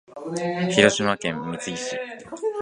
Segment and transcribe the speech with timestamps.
[0.71, 1.95] 広島県三次市